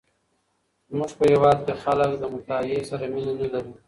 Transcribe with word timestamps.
زمونږ 0.89 1.11
په 1.19 1.23
هیواد 1.31 1.57
کې 1.65 1.73
خلک 1.83 2.11
له 2.21 2.27
مطالعې 2.33 2.79
سره 2.89 3.03
مینه 3.13 3.33
نه 3.39 3.47
لري. 3.53 3.73